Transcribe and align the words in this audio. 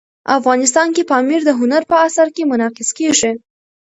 افغانستان 0.37 0.87
کې 0.95 1.07
پامیر 1.11 1.41
د 1.45 1.49
هنر 1.59 1.81
په 1.91 1.95
اثار 2.07 2.27
کې 2.35 2.43
منعکس 2.51 2.89
کېږي. 2.97 3.31